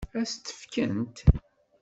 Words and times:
Ad 0.19 0.25
s-t-fkent? 0.29 1.17